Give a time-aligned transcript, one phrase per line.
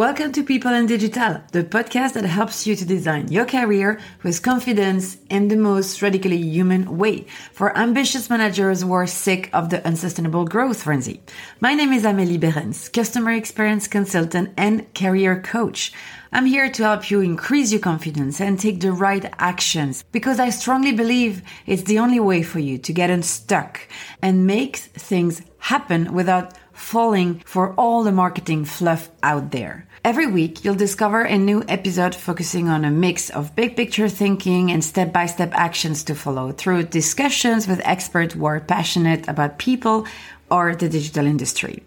[0.00, 4.42] Welcome to People and Digital, the podcast that helps you to design your career with
[4.42, 9.86] confidence in the most radically human way for ambitious managers who are sick of the
[9.86, 11.20] unsustainable growth frenzy.
[11.60, 15.92] My name is Amélie Berens, customer experience consultant and career coach.
[16.32, 20.48] I'm here to help you increase your confidence and take the right actions because I
[20.48, 23.86] strongly believe it's the only way for you to get unstuck
[24.22, 29.86] and make things happen without falling for all the marketing fluff out there.
[30.02, 34.70] Every week, you'll discover a new episode focusing on a mix of big picture thinking
[34.70, 39.58] and step by step actions to follow through discussions with experts who are passionate about
[39.58, 40.06] people
[40.50, 41.82] or the digital industry.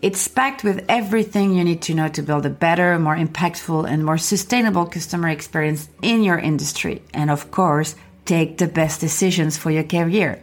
[0.00, 4.04] It's packed with everything you need to know to build a better, more impactful, and
[4.04, 7.02] more sustainable customer experience in your industry.
[7.12, 7.96] And of course,
[8.26, 10.40] take the best decisions for your career.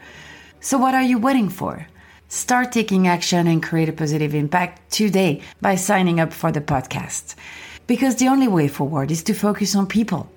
[0.59, 1.87] So, what are you waiting for?
[2.29, 7.35] Start taking action and create a positive impact today by signing up for the podcast.
[7.87, 10.29] Because the only way forward is to focus on people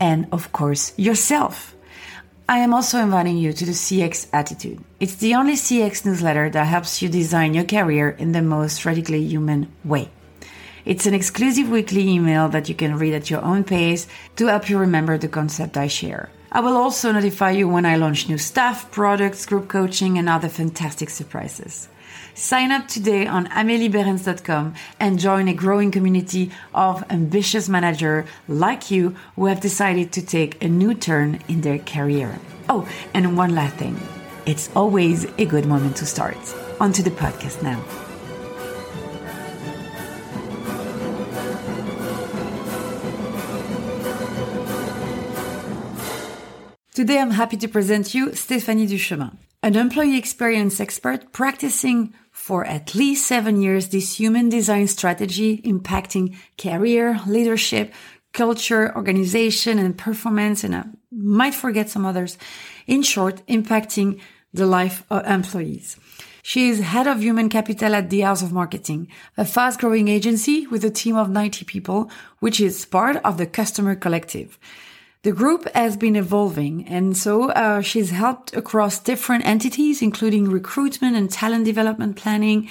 [0.00, 1.76] and, of course, yourself.
[2.48, 4.82] I am also inviting you to the CX Attitude.
[5.00, 9.22] It's the only CX newsletter that helps you design your career in the most radically
[9.22, 10.10] human way.
[10.86, 14.06] It's an exclusive weekly email that you can read at your own pace
[14.36, 16.30] to help you remember the concept I share.
[16.50, 20.48] I will also notify you when I launch new stuff, products, group coaching, and other
[20.48, 21.88] fantastic surprises.
[22.34, 29.14] Sign up today on amelieberens.com and join a growing community of ambitious managers like you
[29.36, 32.38] who have decided to take a new turn in their career.
[32.68, 34.00] Oh, and one last thing.
[34.46, 36.38] It's always a good moment to start.
[36.80, 38.07] On to the podcast now.
[46.98, 52.96] Today I'm happy to present you Stéphanie Duchemin, an employee experience expert practicing for at
[52.96, 57.94] least seven years this human design strategy impacting career, leadership,
[58.32, 62.36] culture, organization, and performance, and I might forget some others.
[62.88, 64.20] In short, impacting
[64.52, 65.96] the life of employees.
[66.42, 69.06] She is head of human capital at the House of Marketing,
[69.36, 73.46] a fast growing agency with a team of 90 people, which is part of the
[73.46, 74.58] Customer Collective.
[75.22, 81.16] The group has been evolving, and so uh, she's helped across different entities, including recruitment
[81.16, 82.68] and talent development planning.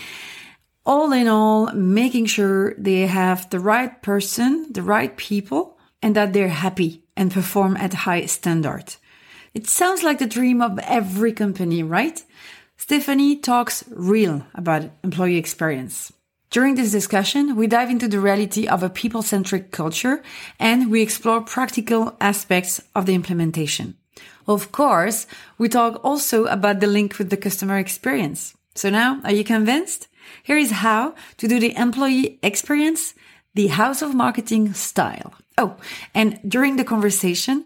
[0.86, 6.32] All in all, making sure they have the right person, the right people, and that
[6.32, 8.96] they're happy and perform at high standard.
[9.54, 12.24] It sounds like the dream of every company, right?
[12.78, 16.14] Stephanie talks real about employee experience.
[16.50, 20.24] During this discussion, we dive into the reality of a people centric culture
[20.60, 23.96] and we explore practical aspects of the implementation.
[24.48, 25.28] Of course,
[25.58, 28.56] we talk also about the link with the customer experience.
[28.76, 30.08] So now, are you convinced?
[30.44, 33.14] Here is how to do the employee experience
[33.54, 35.34] the House of Marketing style.
[35.58, 35.76] Oh,
[36.14, 37.66] and during the conversation,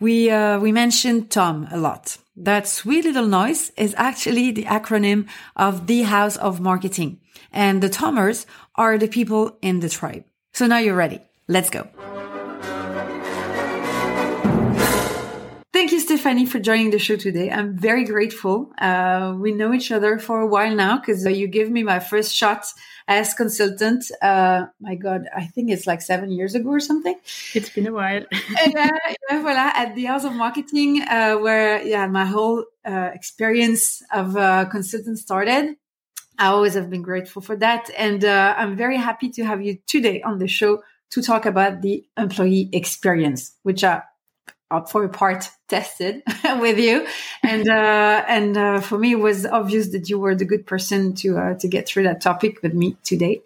[0.00, 2.16] we uh, we mentioned Tom a lot.
[2.36, 7.20] That sweet little noise is actually the acronym of the House of Marketing,
[7.52, 10.24] and the Tomers are the people in the tribe.
[10.52, 11.20] So now you're ready.
[11.48, 11.88] Let's go.
[15.76, 17.50] Thank you, Stephanie, for joining the show today.
[17.50, 18.72] I'm very grateful.
[18.78, 22.00] Uh, we know each other for a while now because uh, you gave me my
[22.00, 22.64] first shot
[23.06, 24.10] as consultant.
[24.22, 27.14] Uh, my God, I think it's like seven years ago or something.
[27.52, 28.24] It's been a while.
[28.64, 28.88] and, uh,
[29.30, 34.32] yeah, voila, at the House of Marketing, uh, where yeah, my whole uh, experience of
[34.70, 35.76] consultant started.
[36.38, 40.22] I always have been grateful for that, and I'm very happy to have you today
[40.22, 44.04] on the show to talk about the employee experience, which are
[44.88, 46.22] for a part tested
[46.60, 47.06] with you.
[47.42, 51.14] And uh, and uh, for me it was obvious that you were the good person
[51.16, 53.42] to uh, to get through that topic with me today.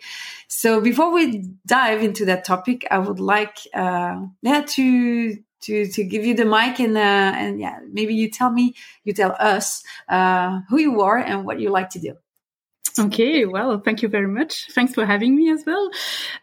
[0.48, 6.04] So before we dive into that topic i would like uh, yeah to to to
[6.04, 9.84] give you the mic and uh, and yeah maybe you tell me you tell us
[10.08, 12.16] uh, who you are and what you like to do
[12.98, 14.66] Okay, well, thank you very much.
[14.72, 15.90] Thanks for having me as well.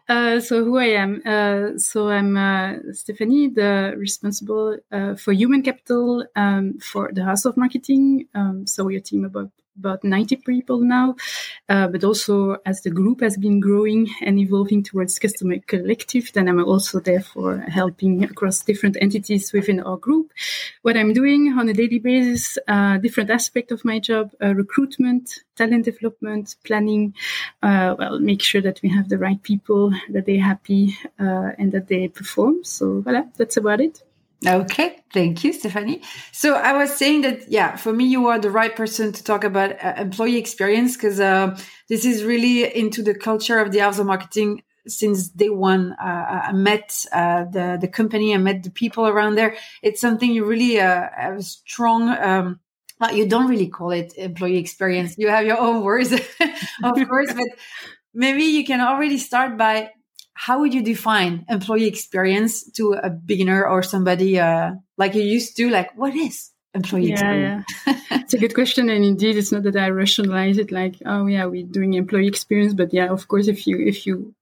[0.08, 1.22] Uh, so, who I am?
[1.24, 7.44] Uh, so, I'm uh, Stephanie, the responsible uh, for human capital um, for the House
[7.44, 8.26] of Marketing.
[8.34, 11.16] Um, so, we're a team about about 90 people now,
[11.68, 16.48] uh, but also as the group has been growing and evolving towards customer collective, then
[16.48, 20.32] I'm also there for helping across different entities within our group.
[20.82, 25.44] What I'm doing on a daily basis, uh, different aspect of my job, uh, recruitment,
[25.56, 27.14] talent development, planning,
[27.62, 31.72] uh, well, make sure that we have the right people, that they're happy, uh, and
[31.72, 32.64] that they perform.
[32.64, 34.02] So, voilà, that's about it.
[34.46, 36.00] Okay, thank you, Stephanie.
[36.30, 39.42] So I was saying that, yeah, for me, you are the right person to talk
[39.42, 41.58] about uh, employee experience because uh,
[41.88, 45.92] this is really into the culture of the of marketing since day one.
[46.00, 49.56] Uh, I met uh, the the company, I met the people around there.
[49.82, 52.08] It's something you really uh, have a strong.
[52.08, 52.60] Um,
[53.00, 55.16] well, you don't really call it employee experience.
[55.18, 56.12] You have your own words,
[56.84, 57.48] of course, but
[58.14, 59.90] maybe you can already start by
[60.40, 65.56] how would you define employee experience to a beginner or somebody uh, like you used
[65.56, 65.68] to?
[65.68, 67.64] Like, what is employee yeah, experience?
[67.84, 68.00] Yeah.
[68.12, 71.44] it's a good question, and indeed, it's not that I rationalize it like, oh yeah,
[71.46, 74.32] we're doing employee experience, but yeah, of course, if you if you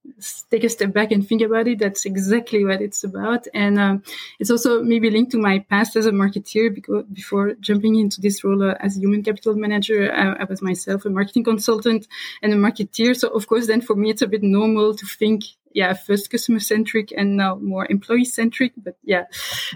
[0.50, 4.02] take a step back and think about it, that's exactly what it's about, and um,
[4.38, 8.44] it's also maybe linked to my past as a marketeer because before jumping into this
[8.44, 12.06] role uh, as a human capital manager, I, I was myself a marketing consultant
[12.42, 13.16] and a marketeer.
[13.16, 15.44] So of course, then for me, it's a bit normal to think
[15.76, 18.72] yeah, first customer centric and now more employee centric.
[18.78, 19.24] But yeah,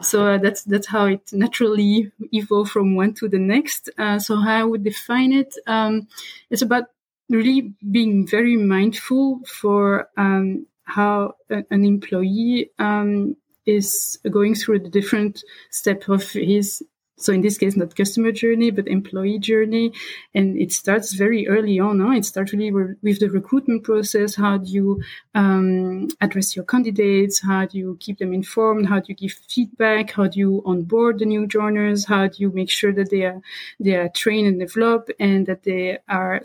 [0.01, 3.91] so uh, that's that's how it naturally evolved from one to the next.
[3.99, 6.09] Uh, so how I would define it, um,
[6.49, 6.85] it's about
[7.29, 13.37] really being very mindful for um, how a, an employee um,
[13.67, 16.83] is going through the different step of his
[17.21, 19.93] so in this case, not customer journey, but employee journey.
[20.35, 22.01] And it starts very early on.
[22.01, 22.13] Huh?
[22.13, 24.35] It starts really with the recruitment process.
[24.35, 25.03] How do you
[25.35, 27.41] um, address your candidates?
[27.41, 28.89] How do you keep them informed?
[28.89, 30.13] How do you give feedback?
[30.13, 32.07] How do you onboard the new joiners?
[32.07, 33.41] How do you make sure that they are,
[33.79, 36.41] they are trained and developed and that they are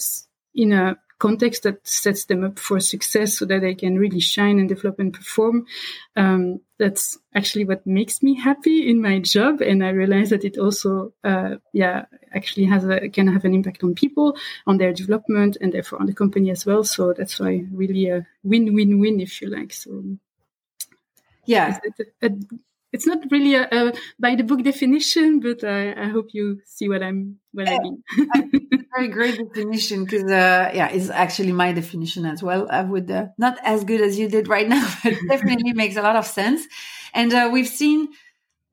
[0.54, 4.60] in a context that sets them up for success so that they can really shine
[4.60, 5.66] and develop and perform.
[6.16, 9.62] Um, that's actually what makes me happy in my job.
[9.62, 13.84] And I realize that it also, uh, yeah, actually has a, can have an impact
[13.84, 16.84] on people, on their development and therefore on the company as well.
[16.84, 19.72] So that's why really a win-win-win, if you like.
[19.72, 20.04] So
[21.46, 21.80] yeah,
[22.22, 22.32] a, a,
[22.96, 26.88] it's not really a, a by the book definition, but I, I hope you see
[26.88, 28.04] what I'm what yeah, I mean.
[28.96, 32.68] very great definition because uh, yeah, it's actually my definition as well.
[32.70, 36.02] I would uh, not as good as you did right now, but definitely makes a
[36.02, 36.66] lot of sense.
[37.14, 38.08] And uh, we've seen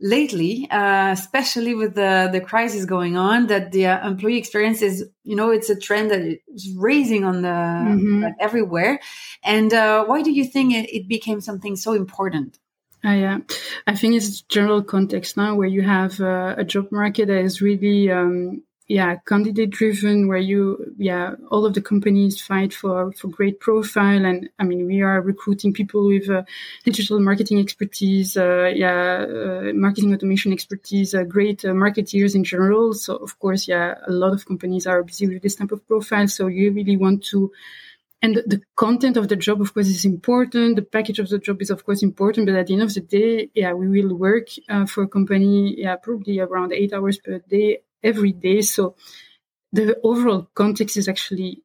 [0.00, 5.04] lately, uh, especially with the the crisis going on, that the uh, employee experience is
[5.24, 6.22] you know it's a trend that
[6.54, 8.24] is raising on the mm-hmm.
[8.38, 9.00] everywhere.
[9.42, 12.58] And uh, why do you think it, it became something so important?
[13.04, 13.38] Uh, yeah,
[13.86, 17.60] I think it's general context now where you have uh, a job market that is
[17.60, 23.26] really um, yeah candidate driven where you yeah all of the companies fight for for
[23.26, 24.24] great profile.
[24.24, 26.42] And i mean we are recruiting people with uh,
[26.84, 32.92] digital marketing expertise uh, yeah uh, marketing automation expertise uh, great uh, marketeers in general.
[32.94, 36.28] So of course yeah a lot of companies are busy with this type of profile.
[36.28, 37.50] So you really want to
[38.22, 41.60] and the, content of the job of course is important the package of the job
[41.60, 44.48] is of course important but at the end of the day yeah we will work
[44.68, 48.62] uh, for a company yeah probably around eight hours per day every day.
[48.62, 48.96] So
[49.72, 51.62] the overall context is actually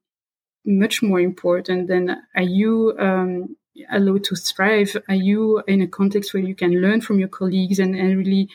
[0.66, 3.56] much more important than are you um,
[3.90, 4.96] allowed to thrive?
[5.08, 8.50] Are you in a context where you can learn from your colleagues and, and really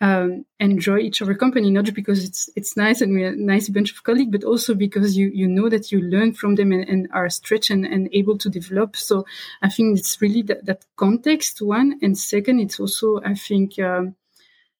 [0.00, 3.68] um, enjoy each other company, not just because it's it's nice and we're a nice
[3.68, 6.88] bunch of colleagues, but also because you you know that you learn from them and,
[6.88, 8.96] and are stretched and, and able to develop.
[8.96, 9.24] So
[9.62, 13.78] I think it's really that, that context one, and second, it's also I think.
[13.78, 14.16] Um,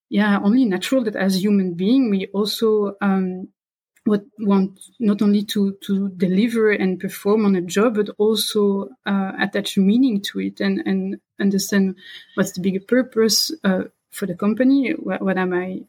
[0.09, 3.49] yeah, only natural that as human being we also um,
[4.07, 9.33] would want not only to to deliver and perform on a job, but also uh,
[9.41, 11.97] attach meaning to it and and understand
[12.35, 13.83] what's the bigger purpose uh,
[14.17, 14.93] for the company.
[14.93, 15.83] What, what am I?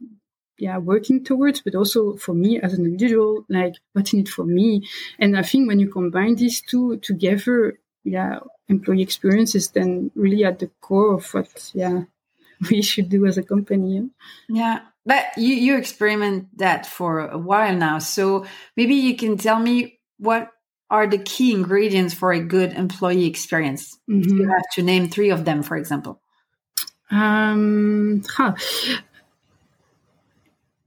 [0.60, 4.44] Yeah, working towards, but also for me as an individual, like what's in it for
[4.44, 4.88] me.
[5.20, 10.44] And I think when you combine these two together, yeah, employee experience is then really
[10.44, 12.04] at the core of what, yeah,
[12.72, 14.10] we should do as a company.
[14.50, 19.60] Yeah, but you you experiment that for a while now, so maybe you can tell
[19.60, 20.50] me what
[20.90, 23.98] are the key ingredients for a good employee experience.
[24.10, 24.38] Mm-hmm.
[24.38, 26.22] You have to name three of them, for example.
[27.10, 28.54] Um, huh.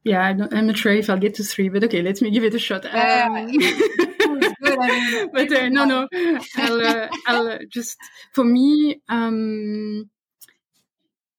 [0.03, 2.31] Yeah, I'm not, I'm not, sure if I'll get to three, but okay, let me
[2.31, 2.87] give it a shot.
[2.87, 2.91] Um,
[5.33, 6.09] but uh, no, no,
[6.57, 7.99] I'll, uh, I'll uh, just
[8.33, 9.03] for me.
[9.09, 10.09] Um,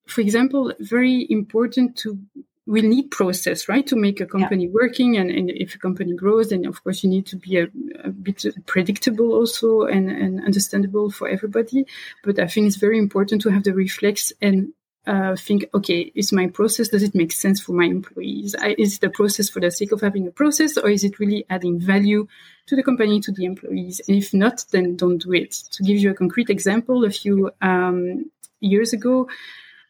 [0.07, 2.19] for example, very important to
[2.71, 4.71] we need process, right, to make a company yeah.
[4.71, 5.17] working.
[5.17, 7.67] And, and, if a company grows, then of course you need to be a,
[8.01, 11.85] a bit predictable also and, and, understandable for everybody.
[12.23, 14.71] But I think it's very important to have the reflex and
[15.05, 18.55] uh, think, okay, is my process, does it make sense for my employees?
[18.57, 21.45] I, is the process for the sake of having a process or is it really
[21.49, 22.25] adding value
[22.67, 23.99] to the company, to the employees?
[24.07, 25.51] And if not, then don't do it.
[25.71, 29.27] To give you a concrete example, a few um, years ago,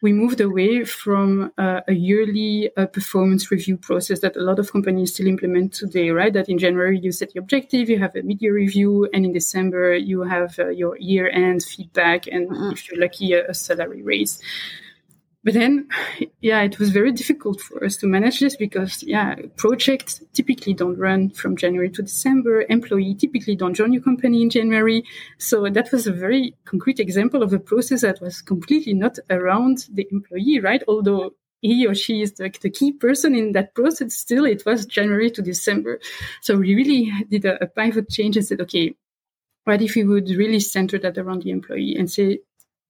[0.02, 4.70] we moved away from uh, a yearly uh, performance review process that a lot of
[4.70, 6.32] companies still implement today, right?
[6.32, 9.94] That in January you set the objective, you have a mid-year review, and in December
[9.94, 12.72] you have uh, your year-end feedback, and mm-hmm.
[12.72, 14.42] if you're lucky, a, a salary raise
[15.44, 15.88] but then
[16.40, 20.98] yeah it was very difficult for us to manage this because yeah projects typically don't
[20.98, 22.64] run from january to december.
[22.68, 25.04] Employee typically don't join your company in january.
[25.38, 29.88] So that was a very concrete example of a process that was completely not around
[29.92, 30.82] the employee right?
[30.86, 34.86] Although he or she is the, the key person in that process still it was
[34.86, 36.00] january to december.
[36.40, 38.94] So we really did a, a pivot change and said okay
[39.64, 42.40] what if we would really center that around the employee and say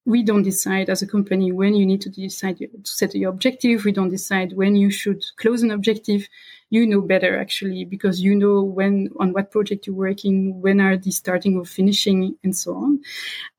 [0.04, 3.84] we don't decide as a company when you need to decide to set your objective.
[3.84, 6.28] We don't decide when you should close an objective.
[6.70, 10.96] You know better actually because you know when on what project you're working, when are
[10.96, 13.00] the starting or finishing, and so on.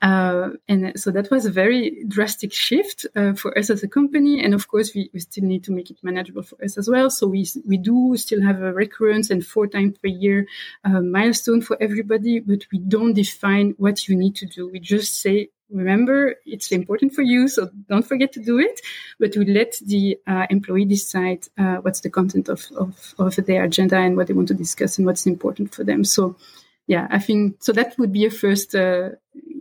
[0.01, 4.43] Uh, and so that was a very drastic shift uh, for us as a company.
[4.43, 7.11] And of course, we, we still need to make it manageable for us as well.
[7.11, 10.47] So we we do still have a recurrence and four times per year
[10.83, 14.67] uh, milestone for everybody, but we don't define what you need to do.
[14.67, 18.79] We just say remember it's important for you so don't forget to do it
[19.19, 23.63] but we let the uh, employee decide uh, what's the content of, of, of, their
[23.63, 26.35] agenda and what they want to discuss and what's important for them so
[26.87, 29.09] yeah i think so that would be a first uh,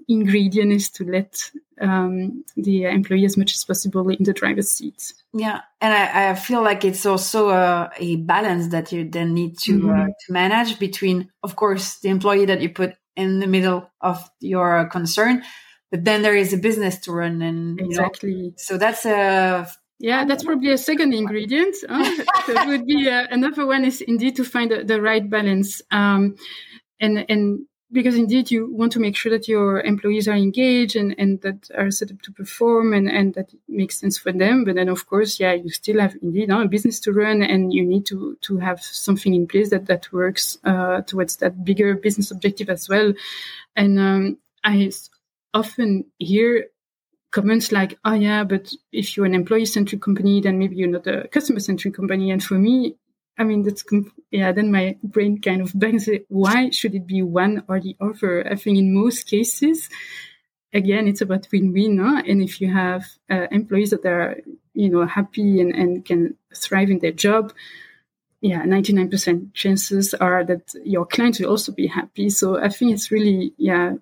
[0.09, 1.51] ingredient is to let
[1.81, 6.35] um, the employee as much as possible in the driver's seat yeah and i, I
[6.35, 10.07] feel like it's also a, a, balance that you then need to uh, mm-hmm.
[10.27, 14.87] to manage between of course the employee that you put in the middle of your
[14.87, 15.43] concern
[15.93, 19.69] but then there is a business to run and exactly know, so that's a
[20.01, 22.25] yeah that's probably a second ingredient huh?
[22.53, 26.35] that would be uh, another one is indeed to find the, the right balance um,
[26.99, 31.15] and and because indeed you want to make sure that your employees are engaged and,
[31.19, 34.65] and that are set up to perform and, and that it makes sense for them.
[34.65, 37.85] But then of course, yeah, you still have indeed a business to run and you
[37.85, 42.31] need to, to have something in place that, that works, uh, towards that bigger business
[42.31, 43.13] objective as well.
[43.77, 44.91] And, um, I
[45.55, 46.67] often hear
[47.31, 51.07] comments like, oh yeah, but if you're an employee centric company, then maybe you're not
[51.07, 52.31] a customer centric company.
[52.31, 52.97] And for me,
[53.39, 53.85] I mean, that's,
[54.31, 56.27] yeah, then my brain kind of bangs it.
[56.29, 58.47] Why should it be one or the other?
[58.47, 59.89] I think in most cases,
[60.73, 61.99] again, it's about win-win.
[61.99, 62.23] Huh?
[62.27, 64.37] And if you have uh, employees that are,
[64.75, 67.53] you know, happy and, and can thrive in their job,
[68.43, 72.29] yeah, 99% chances are that your clients will also be happy.
[72.29, 73.95] So I think it's really, yeah,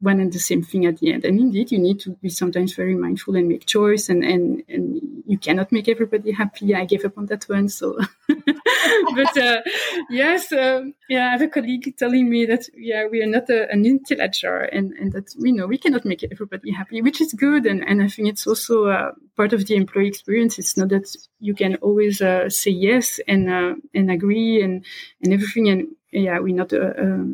[0.00, 1.24] one and the same thing at the end.
[1.24, 5.00] And indeed, you need to be sometimes very mindful and make choice and, and, and
[5.26, 6.74] you cannot make everybody happy.
[6.74, 7.70] I gave up on that one.
[7.70, 7.98] So,
[8.28, 9.62] but, uh,
[10.10, 13.70] yes, um, yeah, I have a colleague telling me that, yeah, we are not a,
[13.70, 17.64] an intellectual and, and that we know we cannot make everybody happy, which is good.
[17.64, 20.58] And, and I think it's also uh, part of the employee experience.
[20.58, 21.08] It's not that
[21.40, 24.84] you can always uh, say yes and, uh, and agree and,
[25.22, 25.70] and everything.
[25.70, 27.32] And yeah, we're not a,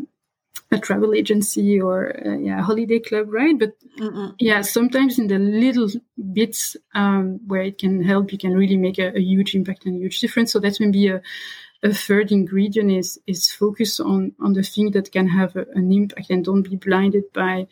[0.73, 3.59] a travel agency or a, yeah, a holiday club, right?
[3.59, 4.35] But Mm-mm.
[4.38, 5.88] yeah, sometimes in the little
[6.33, 9.97] bits um, where it can help, you can really make a, a, huge impact and
[9.97, 10.52] a huge difference.
[10.52, 11.23] So that's maybe a,
[11.83, 15.93] a third ingredient is is focus on on the thing that can have a, an
[15.93, 17.67] impact and don't be blinded by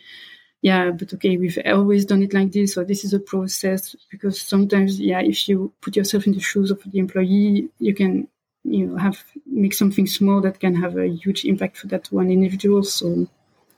[0.63, 3.97] yeah, but okay, we've always done it like this, or this is a process.
[4.11, 8.29] Because sometimes, yeah, if you put yourself in the shoes of the employee, you can
[8.65, 12.31] you know have make something small that can have a huge impact for that one
[12.31, 13.27] individual so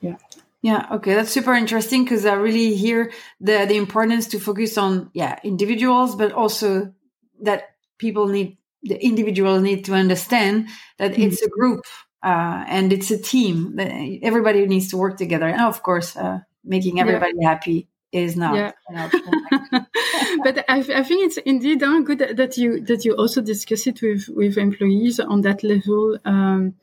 [0.01, 0.17] yeah
[0.61, 5.11] yeah okay that's super interesting because i really hear the the importance to focus on
[5.15, 6.93] yeah individuals but also
[7.41, 11.23] that people need the individuals need to understand that mm-hmm.
[11.23, 11.85] it's a group
[12.25, 13.91] uh, and it's a team that
[14.23, 17.49] everybody needs to work together and of course uh, making everybody yeah.
[17.49, 18.55] happy is not.
[18.55, 18.73] Yeah.
[20.45, 24.03] but I, I, think it's indeed uh, good that you that you also discuss it
[24.03, 26.19] with with employees on that level.
[26.25, 26.75] Um,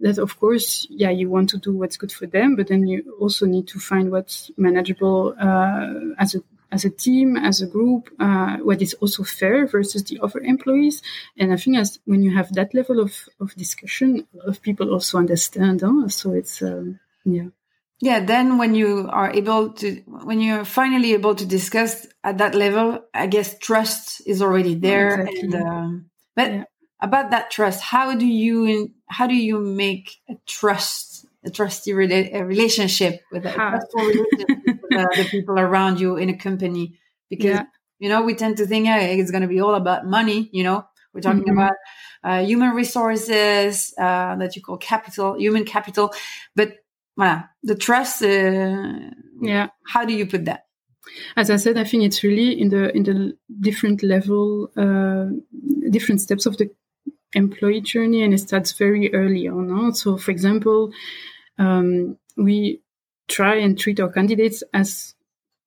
[0.00, 3.16] that of course, yeah, you want to do what's good for them, but then you
[3.20, 8.10] also need to find what's manageable uh, as a as a team, as a group,
[8.20, 11.02] uh, what is also fair versus the other employees.
[11.38, 14.60] And I think as when you have that level of, of discussion, a lot of
[14.60, 15.80] people also understand.
[15.80, 16.08] Huh?
[16.08, 17.48] So it's um, yeah
[18.00, 22.54] yeah then when you are able to when you're finally able to discuss at that
[22.54, 25.40] level i guess trust is already there exactly.
[25.40, 26.64] and um, but yeah.
[27.00, 32.34] about that trust how do you how do you make a trust a trusty rela-
[32.34, 34.26] a relationship with, a relationship
[34.90, 36.98] with the people around you in a company
[37.30, 37.64] because yeah.
[37.98, 40.62] you know we tend to think hey, it's going to be all about money you
[40.62, 41.58] know we're talking mm-hmm.
[41.58, 41.74] about
[42.22, 46.12] uh, human resources uh, that you call capital human capital
[46.54, 46.72] but
[47.18, 48.22] voilà, the trust.
[48.22, 49.10] Uh,
[49.42, 49.68] yeah.
[49.86, 50.66] How do you put that?
[51.36, 55.26] As I said, I think it's really in the in the different level, uh,
[55.90, 56.70] different steps of the
[57.34, 59.68] employee journey, and it starts very early on.
[59.68, 59.90] No?
[59.92, 60.92] So, for example,
[61.58, 62.82] um, we
[63.26, 65.14] try and treat our candidates as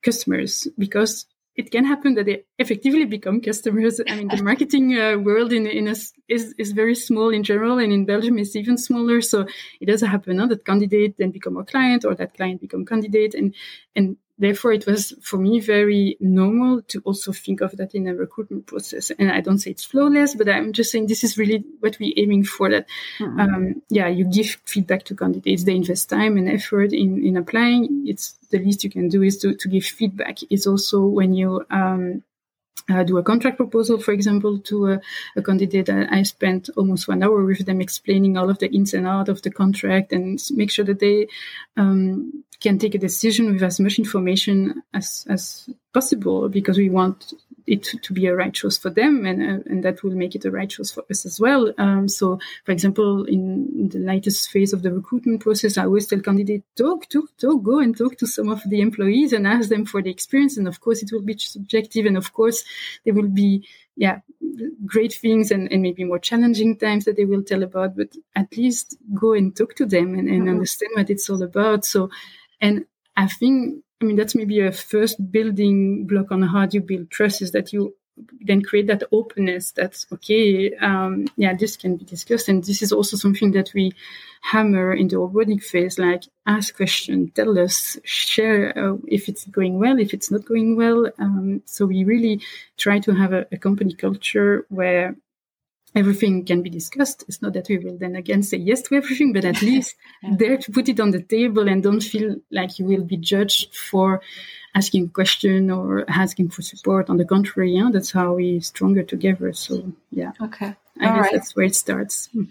[0.04, 4.00] customers because it can happen that they effectively become customers.
[4.08, 5.96] I mean, the marketing uh, world in, in a,
[6.30, 9.22] is, is very small in general, and in Belgium is even smaller.
[9.22, 9.46] So
[9.80, 13.54] it does happen that candidate then become a client, or that client become candidate, and
[13.96, 18.14] and therefore it was for me very normal to also think of that in a
[18.14, 19.12] recruitment process.
[19.12, 22.14] And i don't say it's flawless but i'm just saying this is really what we're
[22.18, 22.88] aiming for that
[23.20, 23.40] mm-hmm.
[23.40, 28.06] um, yeah you give feedback to candidates they invest time and effort in in applying.
[28.08, 30.40] It's the least you can do is to, to give feedback.
[30.50, 32.24] It's also when you um,
[32.90, 35.02] uh, do a contract proposal, for example, to a,
[35.36, 35.90] a, candidate.
[35.90, 39.42] I spent almost one hour with them explaining all of the ins and outs of
[39.42, 41.28] the contract and make sure that they
[41.78, 47.34] um, can take a decision with as much information as, as possible because we want
[47.68, 50.46] it to be a right choice for them and, uh, and that will make it
[50.46, 51.72] a right choice for us as well.
[51.78, 56.20] Um, so, for example, in, the latest phase of the recruitment process, I always tell
[56.22, 59.86] candidates, talk, talk, talk, go and talk to some of the employees and ask them
[59.86, 60.58] for the experience.
[60.58, 62.06] And of course, it will be subjective.
[62.06, 62.64] And of course,
[63.04, 64.20] there will be, yeah,
[64.86, 68.56] great things and, and maybe more challenging times that they will tell about, but at
[68.56, 70.50] least go and talk to them and, and mm-hmm.
[70.50, 71.86] understand what it's all about.
[71.86, 72.10] So,
[72.60, 76.82] and I think, I mean, that's maybe a first building block on how do you
[76.82, 77.96] build trust is that you
[78.42, 82.50] then create that openness that's okay, um, yeah, this can be discussed.
[82.50, 83.92] And this is also something that we
[84.42, 89.80] hammer in the onboarding phase, like ask questions, tell us, share uh, if it's going
[89.80, 91.10] well, if it's not going well.
[91.20, 92.42] Um, so we really
[92.78, 95.16] try to have a, a company culture where
[95.96, 97.26] everything can be discussed.
[97.28, 100.36] It's not that we will then again say yes to everything, but at least yeah.
[100.38, 103.76] there to put it on the table and don't feel like you will be judged
[103.76, 104.22] for
[104.74, 107.10] asking a question or asking for support.
[107.10, 109.54] On the contrary, yeah, that's how we stronger together.
[109.54, 110.32] So yeah.
[110.42, 110.76] Okay.
[111.00, 111.32] I All guess right.
[111.34, 112.30] that's where it starts.
[112.34, 112.44] Hmm.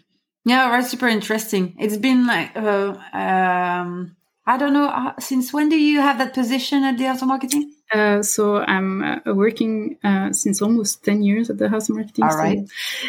[0.44, 1.76] Yeah, that's super interesting.
[1.79, 6.35] It's been like uh, um, I don't know uh, since when do you have that
[6.35, 7.72] position at the of Marketing?
[7.92, 12.24] Uh, so I'm uh, working uh, since almost 10 years at the House of Marketing.
[12.24, 12.59] All right.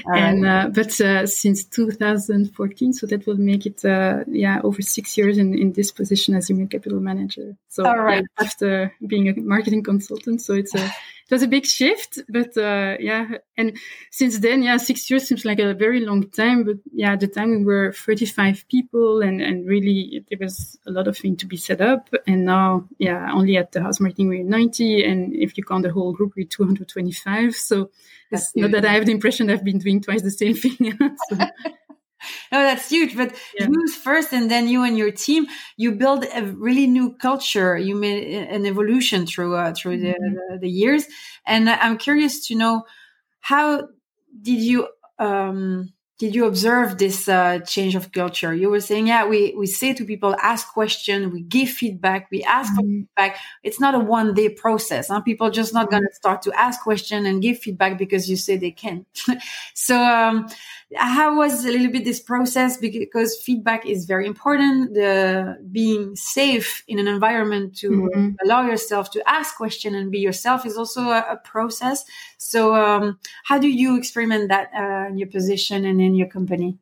[0.06, 0.66] All and right.
[0.66, 3.82] Uh, but uh, since 2014, so that will make it
[4.28, 7.56] yeah over six years in, in this position as human capital manager.
[7.70, 8.24] So All right.
[8.40, 10.92] Yeah, after being a marketing consultant, so it's a
[11.32, 13.38] was a big shift, but uh, yeah.
[13.58, 13.78] And
[14.12, 16.64] since then, yeah, six years seems like a very long time.
[16.64, 20.92] But yeah, at the time we were 35 people, and and really there was a
[20.92, 22.10] lot of things to be set up.
[22.28, 25.92] And now, yeah, only at the house marketing we're 90, and if you count the
[25.92, 27.56] whole group, we're 225.
[27.56, 27.90] So
[28.30, 30.98] that's it's not that I have the impression I've been doing twice the same thing.
[31.30, 31.38] so,
[32.52, 33.16] no, that's huge.
[33.16, 33.68] But yeah.
[33.68, 37.78] you first, and then you and your team, you build a really new culture.
[37.78, 40.34] You made an evolution through uh, through mm-hmm.
[40.36, 41.06] the, the, the years,
[41.46, 42.84] and I'm curious to know
[43.40, 43.88] how
[44.42, 44.88] did you
[45.20, 48.54] um, did you observe this uh, change of culture?
[48.54, 52.44] You were saying, yeah, we, we say to people, ask questions, we give feedback, we
[52.44, 53.00] ask for mm-hmm.
[53.00, 53.40] feedback.
[53.64, 55.08] It's not a one day process.
[55.08, 55.22] Huh?
[55.22, 58.56] People just not going to start to ask questions and give feedback because you say
[58.56, 59.08] they can.
[59.74, 60.48] so, um,
[60.96, 62.78] how was a little bit this process?
[62.78, 64.94] Because feedback is very important.
[64.94, 68.30] The being safe in an environment to mm-hmm.
[68.44, 72.04] allow yourself to ask questions and be yourself is also a, a process.
[72.38, 76.78] So, um, how do you experiment that uh, in your position and in your company?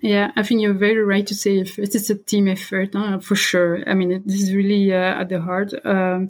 [0.00, 3.20] Yeah, I think you're very right to say if it is a team effort, huh?
[3.20, 3.88] for sure.
[3.88, 5.72] I mean, this is really uh, at the heart.
[5.84, 6.28] Um,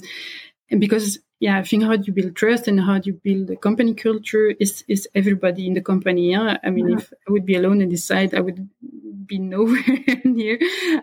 [0.71, 3.51] and because yeah, I think how do you build trust and how do you build
[3.51, 6.33] a company culture is is everybody in the company.
[6.33, 6.59] Yeah?
[6.64, 6.96] I mean, yeah.
[6.96, 8.68] if I would be alone and decide, I would
[9.27, 9.85] be nowhere
[10.24, 10.59] near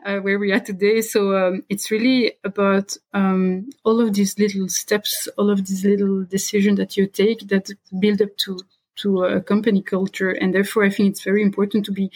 [0.06, 1.00] uh, where we are today.
[1.02, 6.26] So um, it's really about um, all of these little steps, all of these little
[6.26, 8.60] decisions that you take that build up to
[8.98, 12.12] to a company culture, and therefore I think it's very important to be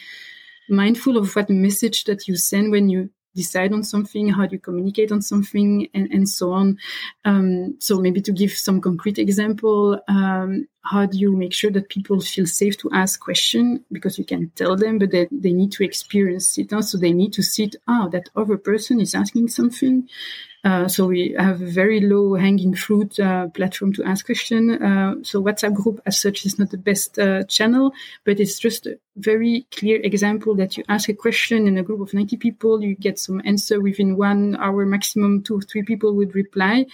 [0.69, 4.59] mindful of what message that you send when you decide on something, how do you
[4.59, 6.77] communicate on something, and, and so on.
[7.25, 11.89] Um, so maybe to give some concrete example, um, how do you make sure that
[11.89, 15.71] people feel safe to ask questions because you can tell them, but they, they need
[15.71, 16.71] to experience it.
[16.83, 20.09] So they need to see, it, oh, that other person is asking something.
[20.63, 24.71] Uh, so we have a very low hanging fruit uh, platform to ask question.
[24.83, 27.93] Uh, so WhatsApp group as such is not the best uh, channel,
[28.25, 32.01] but it's just a very clear example that you ask a question in a group
[32.01, 36.13] of 90 people, you get some answer within one hour maximum, two or three people
[36.15, 36.85] would reply.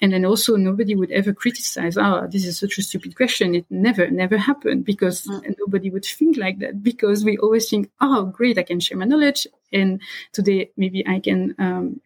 [0.00, 3.33] And then also nobody would ever criticize, oh, this is such a stupid question.
[3.40, 5.54] It never, never happened because mm.
[5.58, 9.06] nobody would think like that because we always think, oh, great, I can share my
[9.06, 9.46] knowledge.
[9.72, 10.00] And
[10.32, 12.00] today maybe I can, um,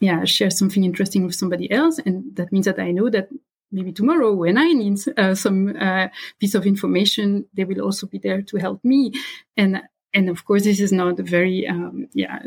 [0.00, 1.98] yeah, share something interesting with somebody else.
[1.98, 3.28] And that means that I know that
[3.70, 6.08] maybe tomorrow when I need uh, some uh,
[6.38, 9.12] piece of information, they will also be there to help me.
[9.56, 9.82] And
[10.14, 12.40] and of course, this is not a very um, yeah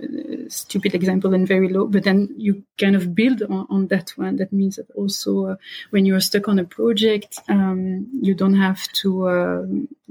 [0.48, 1.88] stupid example and very low.
[1.88, 4.36] But then you kind of build on, on that one.
[4.36, 5.56] That means that also uh,
[5.90, 9.66] when you are stuck on a project, um, you don't have to uh,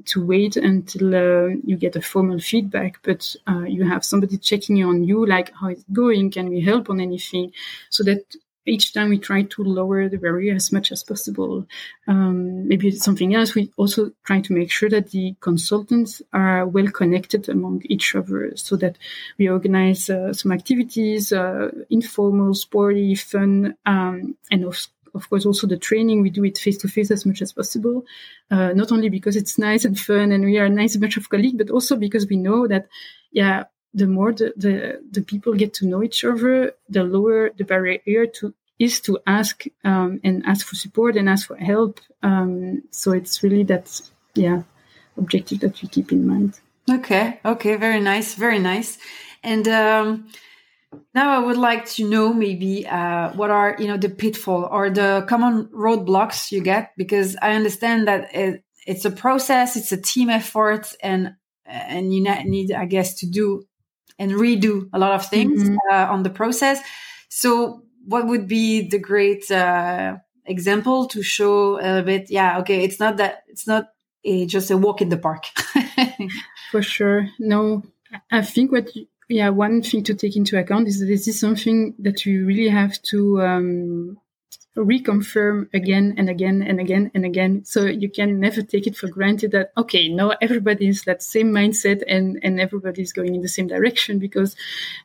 [0.06, 4.82] to wait until uh, you get a formal feedback, but uh, you have somebody checking
[4.84, 7.52] on you, like how it's going, can we help on anything,
[7.90, 8.34] so that
[8.66, 11.66] each time we try to lower the barrier as much as possible.
[12.06, 13.54] Um, maybe something else.
[13.54, 18.52] We also try to make sure that the consultants are well connected among each other,
[18.56, 18.96] so that
[19.38, 25.66] we organize uh, some activities, uh, informal, sporty, fun, um, and of, of course also
[25.66, 26.22] the training.
[26.22, 28.04] We do it face to face as much as possible.
[28.50, 31.28] Uh, not only because it's nice and fun and we are a nice bunch of
[31.28, 32.88] colleagues, but also because we know that,
[33.32, 37.64] yeah, the more the, the, the people get to know each other, the lower the
[37.64, 42.00] barrier to is to ask um, and ask for support and ask for help.
[42.22, 44.00] Um, so it's really that
[44.34, 44.62] yeah
[45.16, 46.60] objective that we keep in mind.
[46.90, 48.98] Okay, okay, very nice, very nice.
[49.42, 50.28] And um,
[51.14, 54.90] now I would like to know maybe uh, what are you know the pitfall or
[54.90, 60.00] the common roadblocks you get because I understand that it, it's a process, it's a
[60.00, 63.64] team effort, and and you need I guess to do
[64.18, 65.76] and redo a lot of things mm-hmm.
[65.90, 66.80] uh, on the process.
[67.28, 72.30] So, what would be the great uh, example to show a little bit?
[72.30, 73.88] Yeah, okay, it's not that it's not
[74.24, 75.44] a, just a walk in the park.
[76.70, 77.82] For sure, no.
[78.30, 81.40] I think what you, yeah one thing to take into account is that this is
[81.40, 84.18] something that you really have to um,
[84.76, 87.64] reconfirm again and again and again and again.
[87.64, 91.52] So you can never take it for granted that, okay, now everybody is that same
[91.52, 94.56] mindset and, and everybody is going in the same direction because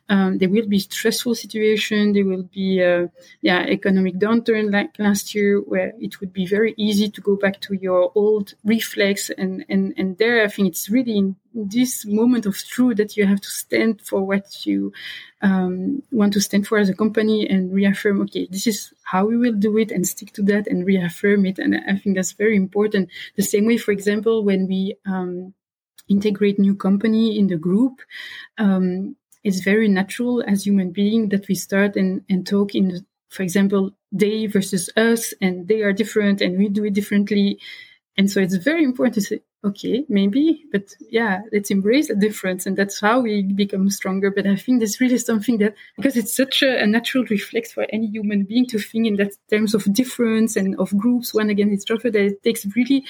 [0.08, 2.12] um, there will be stressful situation.
[2.12, 3.06] There will be, uh,
[3.42, 7.60] yeah, economic downturn like last year where it would be very easy to go back
[7.62, 9.30] to your old reflex.
[9.30, 13.26] And, and, and there, I think it's really in this moment of truth that you
[13.26, 14.92] have to stand for what you
[15.42, 19.36] um, want to stand for as a company and reaffirm, okay, this is how we
[19.36, 21.58] will do it and stick to that and reaffirm it.
[21.58, 23.10] And I think that's very important.
[23.36, 25.54] The same way, for example, when we um,
[26.08, 28.00] integrate new company in the group,
[28.58, 33.42] um, it's very natural as human being that we start and, and talk in, for
[33.42, 37.58] example, they versus us and they are different and we do it differently
[38.16, 42.64] and so it's very important to say okay maybe but yeah let's embrace the difference
[42.64, 44.30] and that's how we become stronger.
[44.30, 47.86] But i think there's really something that because it's such a, a natural reflex for
[47.90, 51.84] any human being to think in that terms of difference and of groups one against
[51.84, 53.04] each other that it takes really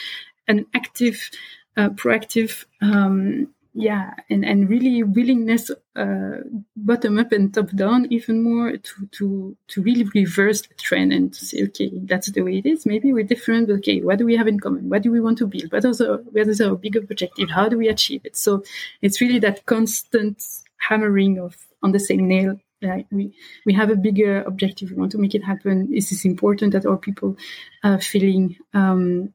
[0.49, 1.31] an active
[1.77, 3.49] uh, proactive um,
[3.81, 6.37] yeah, and, and really willingness uh,
[6.77, 11.33] bottom up and top down even more to, to, to really reverse the trend and
[11.35, 12.87] to say, okay, that's the way it is.
[12.87, 14.89] Maybe we're different, but okay, what do we have in common?
[14.89, 15.73] What do we want to build?
[15.73, 17.51] What is our, what is our bigger objective?
[17.51, 18.37] How do we achieve it?
[18.37, 18.63] So
[19.03, 20.43] it's really that constant
[20.79, 22.59] hammering of on the same nail.
[22.83, 23.35] Like we,
[23.67, 24.91] we have a bigger objective.
[24.91, 25.93] We want to make it happen.
[25.93, 27.37] Is this important that our people
[27.85, 29.35] are feeling, um,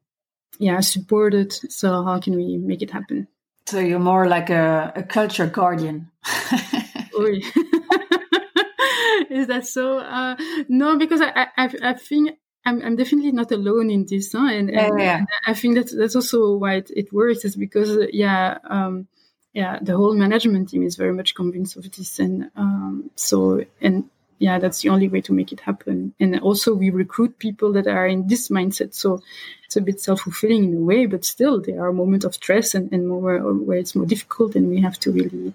[0.57, 1.53] yeah, supported?
[1.53, 3.27] So how can we make it happen?
[3.67, 6.11] So you're more like a, a culture guardian.
[9.29, 9.99] Is that so?
[9.99, 10.35] Uh,
[10.67, 12.31] no, because I, I, I think
[12.65, 14.49] I'm, I'm definitely not alone in this, huh?
[14.51, 15.17] and, and, yeah.
[15.17, 17.43] and I think that that's also why it, it works.
[17.43, 19.07] Is because yeah, um,
[19.53, 24.09] yeah, the whole management team is very much convinced of this, and um, so and
[24.39, 26.13] yeah, that's the only way to make it happen.
[26.19, 28.93] And also, we recruit people that are in this mindset.
[28.93, 29.21] So
[29.65, 32.75] it's a bit self fulfilling in a way, but still, there are moments of stress
[32.75, 35.53] and, and more where it's more difficult, and we have to really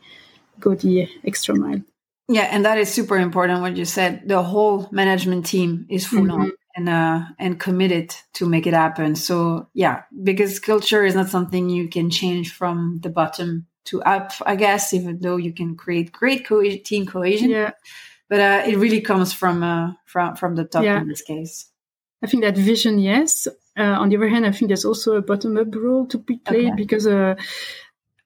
[0.59, 1.83] go the extra mile.
[2.29, 3.61] Yeah, and that is super important.
[3.61, 6.43] What you said, the whole management team is full mm-hmm.
[6.43, 9.15] on and uh, and committed to make it happen.
[9.15, 14.33] So yeah, because culture is not something you can change from the bottom to up,
[14.47, 14.95] I guess.
[14.95, 17.51] Even though you can create great co- team cohesion.
[17.51, 17.73] Yeah
[18.31, 21.01] but uh, it really comes from uh, from from the top yeah.
[21.03, 21.71] in this case.
[22.23, 23.49] I think that vision, yes.
[23.77, 26.37] Uh, on the other hand, I think there's also a bottom up role to be
[26.37, 26.77] played okay.
[26.77, 27.35] because, uh,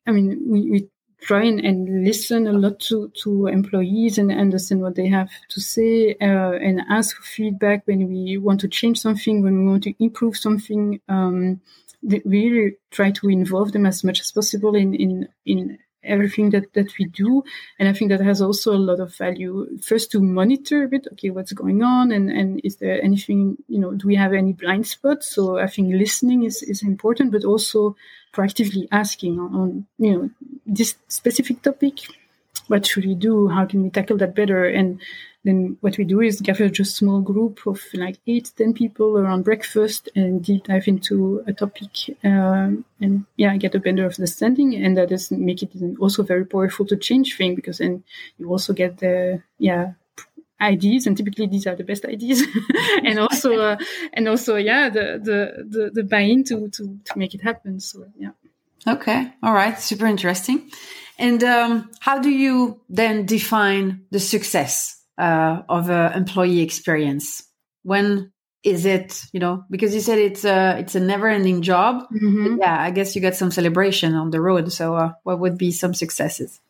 [0.07, 0.88] I mean, we, we
[1.21, 5.61] try and, and, listen a lot to, to employees and understand what they have to
[5.61, 9.85] say uh, and ask for feedback when we want to change something, when we want
[9.85, 11.01] to improve something.
[11.09, 11.61] Um,
[12.03, 16.73] we really try to involve them as much as possible in, in, in everything that,
[16.75, 17.45] that we do.
[17.79, 19.79] And I think that has also a lot of value.
[19.79, 23.79] First to monitor a bit, okay, what's going on and, and is there anything, you
[23.79, 25.29] know, do we have any blind spots?
[25.29, 27.97] So I think listening is, is important, but also
[28.33, 30.31] proactively asking on, on you know,
[30.67, 32.01] this specific topic.
[32.68, 33.48] What should we do?
[33.48, 34.64] How can we tackle that better?
[34.66, 35.00] And
[35.44, 39.44] then what we do is gather just small group of like eight, ten people around
[39.44, 44.74] breakfast and deep dive into a topic um, and yeah, get a better understanding.
[44.74, 48.05] And that is make it also very powerful to change things because then
[48.38, 49.92] you also get the yeah
[50.61, 51.07] ideas.
[51.07, 52.42] And typically these are the best ideas.
[53.05, 53.77] And also uh,
[54.14, 57.81] and also yeah the the the, the buy-in to, to to make it happen.
[57.81, 58.31] So yeah.
[58.87, 59.31] Okay.
[59.42, 59.79] All right.
[59.79, 60.70] Super interesting
[61.18, 67.44] and um, how do you then define the success uh, of an employee experience?
[67.83, 68.33] When
[68.64, 72.05] is it, you know, because you said it's a, it's a never ending job.
[72.11, 72.57] Mm-hmm.
[72.61, 74.72] Yeah, I guess you get some celebration on the road.
[74.72, 76.61] So uh, what would be some successes?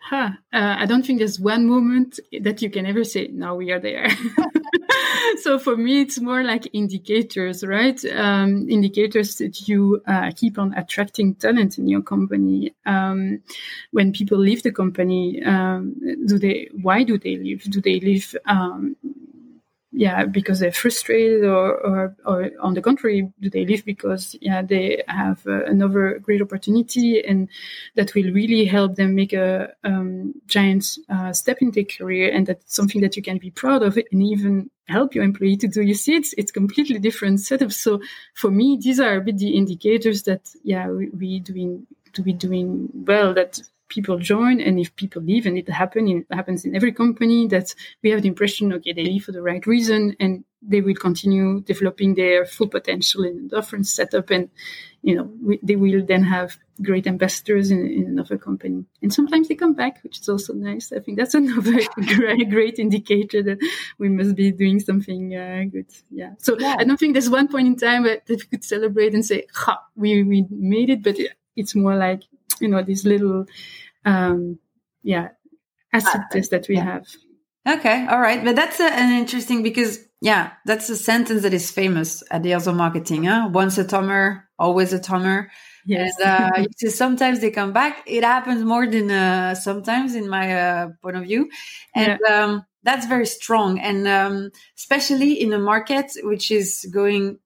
[0.00, 0.30] Huh.
[0.52, 3.80] Uh, I don't think there's one moment that you can ever say, now we are
[3.80, 4.08] there.
[5.42, 8.02] so for me, it's more like indicators, right?
[8.06, 12.74] Um, indicators that you uh, keep on attracting talent in your company.
[12.86, 13.42] Um,
[13.90, 15.94] when people leave the company, um,
[16.26, 16.68] do they?
[16.82, 17.64] Why do they leave?
[17.64, 18.34] Do they leave?
[19.96, 24.60] Yeah, because they're frustrated, or, or, or on the contrary, do they leave because yeah
[24.60, 27.48] they have uh, another great opportunity and
[27.94, 32.48] that will really help them make a um, giant uh, step in their career, and
[32.48, 35.80] that's something that you can be proud of, and even help your employee to do.
[35.80, 37.70] You see, it's it's completely different setup.
[37.70, 38.00] So
[38.34, 42.32] for me, these are a bit the indicators that yeah we, we doing to be
[42.32, 46.74] doing well that people join and if people leave and it happen it happens in
[46.74, 50.44] every company that we have the impression okay they leave for the right reason and
[50.62, 54.48] they will continue developing their full potential in a different setup and
[55.02, 58.84] you know we, they will then have great ambassadors in, in, another company.
[59.00, 60.92] And sometimes they come back which is also nice.
[60.92, 61.78] I think that's another
[62.16, 63.58] great, great indicator that
[63.98, 65.86] we must be doing something uh, good.
[66.10, 66.32] Yeah.
[66.38, 66.76] So yeah.
[66.78, 69.84] i don't think there's one point in time that we could celebrate and say ha
[69.94, 71.16] we, we made it but
[71.56, 72.22] it's more like
[72.60, 73.46] you know these little
[74.04, 74.58] um
[75.02, 75.28] yeah
[75.92, 76.84] acid tests that we yeah.
[76.84, 77.06] have
[77.68, 81.70] okay all right but that's a, an interesting because yeah that's a sentence that is
[81.70, 83.48] famous at the House of marketing huh?
[83.52, 85.48] once a tomer always a tomer
[85.86, 86.14] Yes.
[86.18, 88.02] And, uh, you see, sometimes they come back.
[88.06, 91.50] It happens more than uh, sometimes, in my uh, point of view,
[91.94, 92.44] and yeah.
[92.44, 93.78] um, that's very strong.
[93.78, 97.38] And um, especially in a market which is going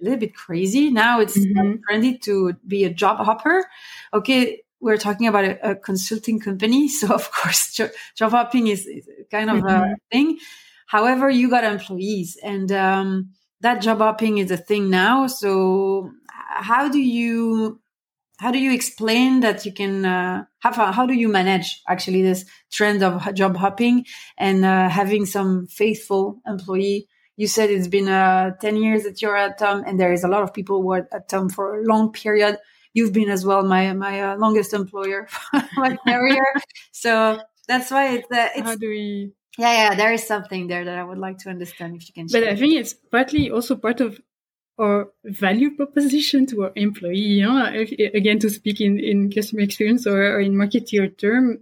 [0.00, 1.74] a little bit crazy now, it's mm-hmm.
[1.88, 3.64] trendy to be a job hopper.
[4.12, 7.78] Okay, we're talking about a, a consulting company, so of course,
[8.16, 9.92] job hopping is, is kind of mm-hmm.
[9.92, 10.38] a thing.
[10.86, 13.30] However, you got employees and, um,
[13.60, 15.26] that job hopping is a thing now.
[15.26, 17.80] So how do you,
[18.38, 22.44] how do you explain that you can uh, have how do you manage actually this
[22.70, 24.04] trend of job hopping
[24.36, 29.36] and uh, having some faithful employee you said it's been uh, 10 years that you're
[29.36, 31.84] at tom and there is a lot of people who are at tom for a
[31.84, 32.58] long period
[32.94, 35.28] you've been as well my my uh, longest employer
[35.76, 36.46] my career
[36.92, 40.84] so that's why it's, uh, it's how do we yeah yeah there is something there
[40.84, 43.76] that i would like to understand if you can but i think it's partly also
[43.76, 44.18] part of
[44.78, 47.16] our value proposition to our employee.
[47.16, 47.70] You know?
[47.72, 51.58] if, again, to speak in, in customer experience or, or in marketeer term,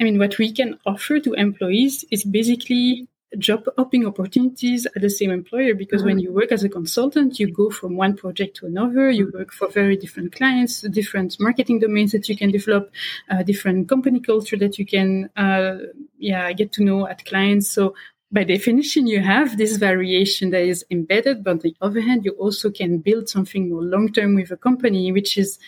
[0.00, 5.10] I mean, what we can offer to employees is basically job hopping opportunities at the
[5.10, 6.08] same employer because mm-hmm.
[6.08, 9.10] when you work as a consultant, you go from one project to another.
[9.10, 12.90] You work for very different clients, different marketing domains that you can develop,
[13.30, 15.78] uh, different company culture that you can, uh,
[16.18, 17.68] yeah, get to know at clients.
[17.68, 17.94] So
[18.30, 22.32] by definition, you have this variation that is embedded, but on the other hand, you
[22.32, 25.58] also can build something more long term with a company, which is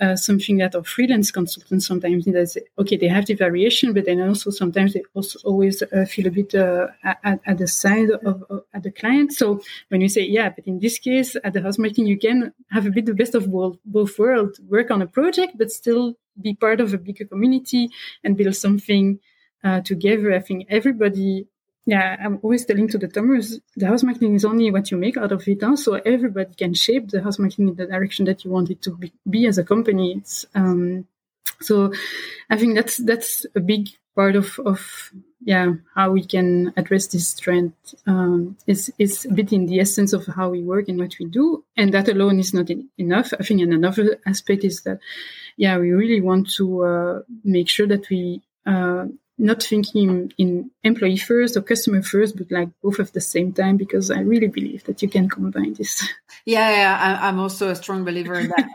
[0.00, 2.36] uh, something that our freelance consultants sometimes need.
[2.78, 6.30] Okay, they have the variation, but then also sometimes they also always uh, feel a
[6.30, 8.42] bit uh, at, at, the side of,
[8.74, 9.32] at the client.
[9.32, 12.86] So when you say, yeah, but in this case, at the house you can have
[12.86, 16.54] a bit the best of both, both worlds, work on a project, but still be
[16.54, 17.88] part of a bigger community
[18.24, 19.20] and build something
[19.62, 20.32] uh, together.
[20.32, 21.46] I think everybody
[21.90, 25.16] yeah, I'm always telling to the Tommers, the house marketing is only what you make
[25.16, 25.60] out of it.
[25.60, 25.74] Huh?
[25.74, 28.92] So everybody can shape the house marketing in the direction that you want it to
[28.92, 30.22] be, be as a company.
[30.54, 31.08] Um,
[31.60, 31.92] so
[32.48, 35.10] I think that's that's a big part of, of
[35.42, 37.72] yeah how we can address this trend
[38.06, 41.26] um, is is a bit in the essence of how we work and what we
[41.26, 43.32] do, and that alone is not in, enough.
[43.38, 45.00] I think another aspect is that
[45.56, 49.06] yeah we really want to uh, make sure that we uh,
[49.40, 53.76] not thinking in employee first or customer first, but like both at the same time,
[53.76, 56.06] because I really believe that you can combine this.
[56.46, 58.68] Yeah, yeah I, am also a strong believer in that.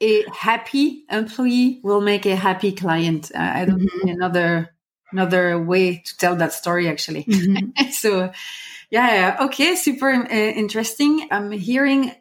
[0.00, 3.30] a happy employee will make a happy client.
[3.34, 4.08] Uh, I don't mm-hmm.
[4.08, 4.74] another
[5.12, 7.24] another way to tell that story actually.
[7.24, 7.90] Mm-hmm.
[7.90, 8.32] so,
[8.90, 11.28] yeah, yeah, okay, super uh, interesting.
[11.30, 12.12] I'm hearing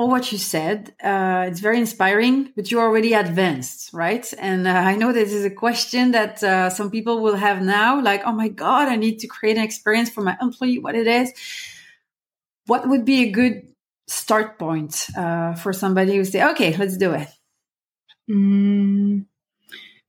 [0.00, 0.94] all what you said.
[1.02, 4.26] Uh, it's very inspiring, but you're already advanced, right?
[4.38, 8.00] And uh, I know this is a question that uh, some people will have now,
[8.00, 11.06] like, oh my God, I need to create an experience for my employee, what it
[11.06, 11.30] is.
[12.64, 13.68] What would be a good
[14.08, 17.28] start point uh, for somebody who say, okay, let's do it?
[18.30, 19.26] Mm,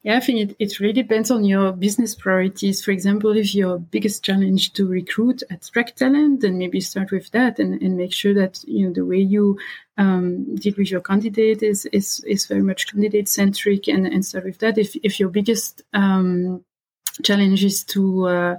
[0.04, 2.84] yeah, I think it, it really depends on your business priorities.
[2.84, 7.60] For example, if your biggest challenge to recruit, attract talent, then maybe start with that
[7.60, 9.60] and, and make sure that, you know, the way you
[9.98, 14.46] um, deal with your candidate is, is, is very much candidate centric and, and start
[14.46, 14.80] with that.
[14.80, 16.66] If, if your biggest, um,
[17.24, 18.56] challenge is to, uh,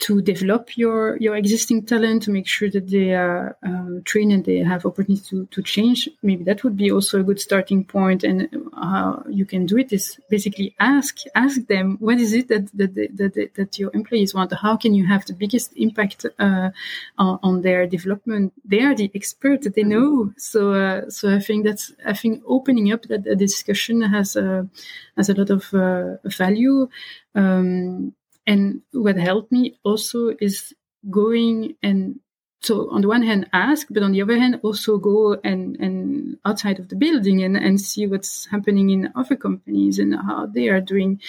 [0.00, 4.44] to develop your your existing talent to make sure that they are uh, trained and
[4.44, 6.08] they have opportunity to, to change.
[6.22, 9.92] Maybe that would be also a good starting point and how you can do it
[9.92, 14.52] is basically ask ask them what is it that that that, that your employees want?
[14.52, 16.70] How can you have the biggest impact uh,
[17.18, 18.52] on, on, their development?
[18.64, 20.32] They are the expert they know.
[20.36, 24.68] So uh, so i think that's i think opening up that, that discussion has a
[25.16, 26.88] has a lot of uh, value.
[27.34, 28.14] Um,
[28.48, 30.74] and what helped me also is
[31.10, 32.18] going and
[32.60, 36.38] so on the one hand ask but on the other hand also go and and
[36.44, 40.68] outside of the building and and see what's happening in other companies and how they
[40.68, 41.20] are doing.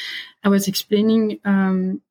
[0.43, 2.01] I was explaining um,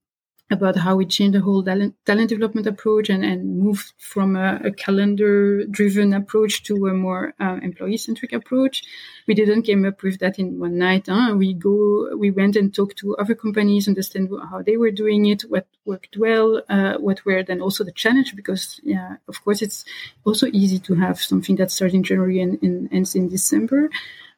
[0.51, 4.71] about how we changed the whole talent, development approach and, and moved from a, a
[4.71, 8.83] calendar driven approach to a more uh, employee centric approach.
[9.27, 11.07] We didn't came up with that in one night.
[11.09, 11.35] Huh?
[11.37, 15.43] We go, we went and talked to other companies, understand how they were doing it,
[15.43, 19.85] what worked well, uh, what were then also the challenge, because yeah, of course it's
[20.25, 23.91] also easy to have something that starts in January and, and ends in December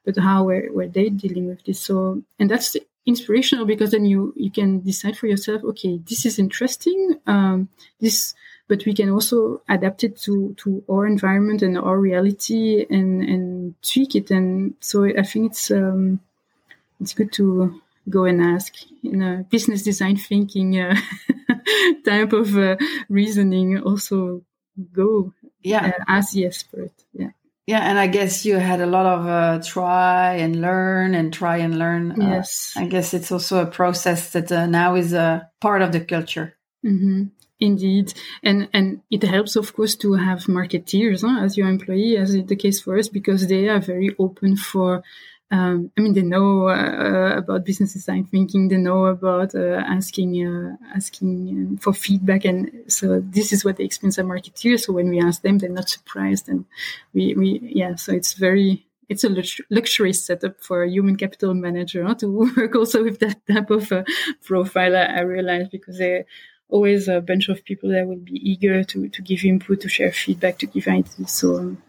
[0.05, 4.05] but how were, were they dealing with this so and that's the inspirational because then
[4.05, 7.69] you you can decide for yourself okay this is interesting um,
[8.01, 8.35] this
[8.69, 13.75] but we can also adapt it to to our environment and our reality and and
[13.83, 14.31] tweak it.
[14.31, 16.21] And so i think it's um,
[17.01, 20.95] it's good to go and ask in a business design thinking uh,
[22.05, 22.77] type of uh,
[23.09, 24.43] reasoning also
[24.93, 25.33] go
[25.63, 25.87] yeah.
[25.87, 26.93] uh, as the expert.
[27.13, 27.33] Yeah
[27.70, 31.58] yeah, and I guess you had a lot of uh, try and learn and try
[31.58, 32.21] and learn.
[32.21, 35.92] Uh, yes, I guess it's also a process that uh, now is a part of
[35.92, 36.56] the culture.
[36.85, 37.27] Mm-hmm.
[37.60, 38.12] Indeed,
[38.42, 42.46] and and it helps, of course, to have marketeers huh, as your employee, as is
[42.46, 45.04] the case for us, because they are very open for
[45.53, 48.69] um, I mean, they know uh, about business design thinking.
[48.69, 53.85] They know about uh, asking uh, asking for feedback, and so this is what they
[53.85, 54.83] experience as marketeers.
[54.83, 56.67] So when we ask them, they're not surprised, and
[57.13, 57.96] we we yeah.
[57.96, 62.77] So it's very it's a luxury setup for a human capital manager huh, to work
[62.77, 64.05] also with that type of uh,
[64.44, 64.96] profile.
[64.96, 66.27] I, realize because they're
[66.69, 70.13] always a bunch of people that will be eager to to give input, to share
[70.13, 71.33] feedback, to give ideas.
[71.33, 71.83] So um,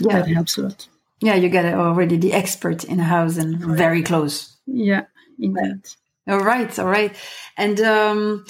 [0.00, 0.20] yeah.
[0.20, 0.86] that helps a lot.
[1.20, 3.78] Yeah, you get already the expert in the house and right.
[3.78, 4.56] very close.
[4.66, 5.04] Yeah,
[5.38, 5.86] indeed.
[6.28, 7.14] All right, all right.
[7.56, 8.44] And um,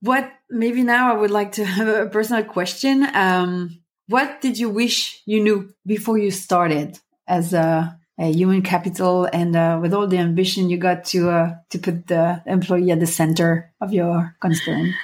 [0.00, 3.06] what maybe now I would like to have a personal question.
[3.14, 9.26] Um, what did you wish you knew before you started as a, a human capital
[9.32, 13.00] and uh, with all the ambition you got to uh, to put the employee at
[13.00, 14.94] the center of your concern?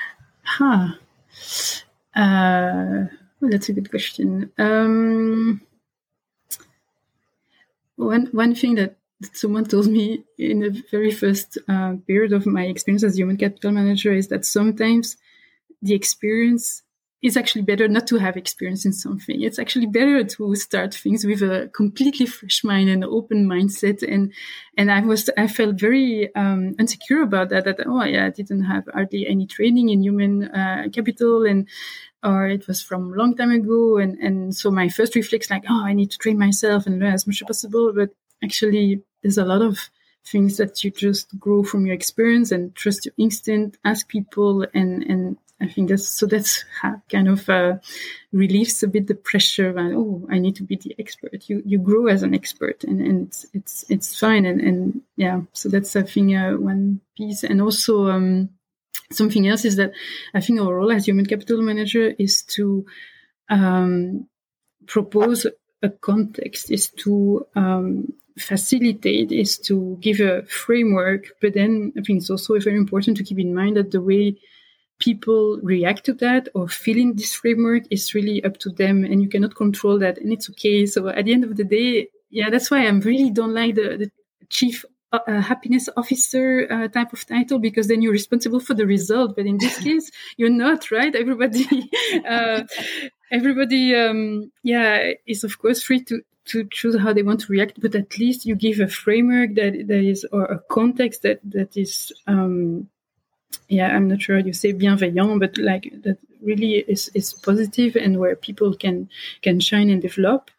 [0.43, 0.89] Huh.
[2.15, 3.07] Uh,
[3.41, 4.53] well, that's a good question.
[4.59, 5.63] Um,
[8.07, 8.97] one one thing that
[9.33, 13.71] someone told me in the very first uh, period of my experience as human capital
[13.71, 15.17] manager is that sometimes
[15.83, 16.83] the experience
[17.23, 19.43] is actually better not to have experience in something.
[19.43, 24.03] It's actually better to start things with a completely fresh mind and open mindset.
[24.03, 24.33] And
[24.79, 27.65] and I was I felt very um, insecure about that.
[27.65, 31.69] That oh yeah, I didn't have hardly any training in human uh, capital, and
[32.23, 33.99] or it was from a long time ago.
[33.99, 37.15] And, and so my first reflex, like, oh, I need to train myself and learn
[37.15, 37.93] as much as possible.
[37.95, 38.11] But
[38.43, 39.79] actually, there's a lot of
[40.27, 44.67] things that you just grow from your experience and trust your instinct, ask people.
[44.75, 46.65] And, and I think that's, so that's
[47.11, 47.79] kind of uh,
[48.33, 51.49] relieves a bit the pressure and, oh, I need to be the expert.
[51.49, 54.45] You, you grow as an expert and, and it's, it's, it's fine.
[54.45, 57.45] And, and yeah, so that's, I think, uh, one piece.
[57.45, 58.51] And also, um,
[59.13, 59.93] Something else is that
[60.35, 62.87] I think our role as human capital manager is to
[63.49, 64.29] um,
[64.87, 65.47] propose
[65.83, 71.27] a context, is to um, facilitate, is to give a framework.
[71.41, 74.37] But then I think it's also very important to keep in mind that the way
[75.01, 79.23] people react to that or feel in this framework is really up to them and
[79.23, 80.87] you cannot control that and it's okay.
[80.87, 83.97] So at the end of the day, yeah, that's why I really don't like the,
[83.97, 84.11] the
[84.51, 89.37] chief a happiness officer uh, type of title because then you're responsible for the result.
[89.37, 91.15] But in this case, you're not, right?
[91.15, 91.91] Everybody,
[92.29, 92.65] uh,
[93.31, 97.81] everybody, um, yeah, is of course free to to choose how they want to react.
[97.81, 101.77] But at least you give a framework that that is or a context that that
[101.77, 102.13] is.
[102.27, 102.89] Um,
[103.69, 108.19] yeah, I'm not sure you say bienveillant, but like that really is is positive and
[108.19, 109.09] where people can
[109.43, 110.51] can shine and develop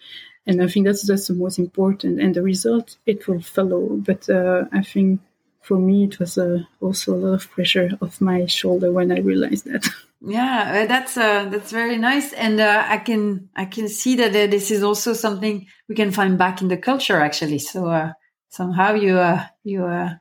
[0.47, 2.19] and I think that's that's the most important.
[2.19, 3.97] And the result it will follow.
[3.97, 5.21] But uh, I think
[5.61, 9.19] for me it was uh, also a lot of pressure off my shoulder when I
[9.19, 9.87] realized that.
[10.23, 14.29] Yeah, uh, that's uh, that's very nice, and uh, I can I can see that
[14.29, 17.57] uh, this is also something we can find back in the culture actually.
[17.57, 18.13] So uh,
[18.49, 20.11] somehow you uh, you uh,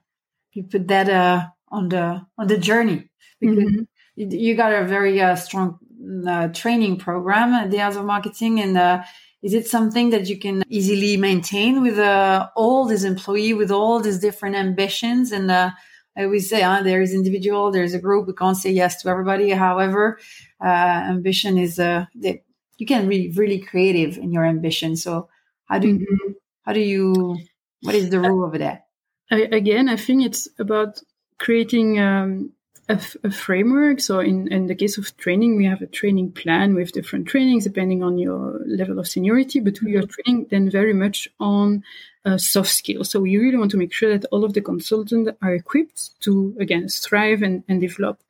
[0.53, 3.11] you put that uh, on the on the journey
[3.41, 3.83] because mm-hmm.
[4.17, 5.79] you, you, got a very uh, strong
[6.27, 9.03] uh, training program at the of Marketing, and uh,
[9.43, 14.01] is it something that you can easily maintain with uh, all these employee with all
[14.01, 15.33] these different ambitions?
[15.33, 15.71] And uh,
[16.17, 18.27] i always say uh, there is individual there's a group.
[18.27, 19.51] We can't say yes to everybody.
[19.51, 20.19] However
[20.63, 20.69] uh,
[21.15, 22.43] ambition is uh, that
[22.79, 24.97] you can be really creative in your ambition.
[24.97, 25.29] So
[25.71, 26.33] how do you mm-hmm.
[26.65, 27.39] how do you
[27.83, 28.87] what is the rule over that
[29.31, 31.01] I, again i think it's about
[31.39, 32.53] creating um,
[32.91, 34.01] a, framework.
[34.01, 37.65] So in, in the case of training, we have a training plan with different trainings
[37.65, 41.85] depending on your level of seniority, but we are training then very much on
[42.25, 43.11] uh, soft skills.
[43.11, 46.57] So we really want to make sure that all of the consultants are equipped to,
[46.59, 48.21] again, thrive and, and develop.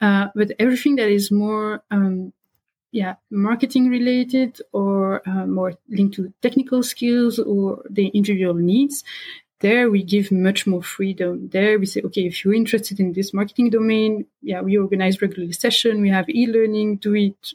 [0.00, 2.32] Uh, but everything that is more, um,
[2.92, 9.04] yeah, marketing related or uh, more linked to technical skills or the individual needs,
[9.60, 11.48] there we give much more freedom.
[11.50, 15.52] There we say, okay, if you're interested in this marketing domain, yeah, we organize regularly
[15.52, 16.00] session.
[16.00, 16.96] We have e-learning.
[16.96, 17.52] Do it.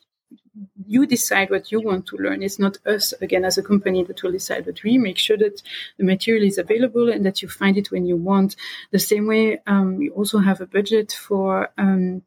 [0.86, 2.44] You decide what you want to learn.
[2.44, 5.62] It's not us again as a company that will decide, but we make sure that
[5.98, 8.56] the material is available and that you find it when you want.
[8.92, 11.70] The same way, um, we also have a budget for.
[11.78, 12.22] Um,